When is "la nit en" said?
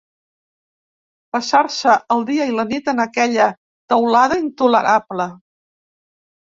2.61-3.05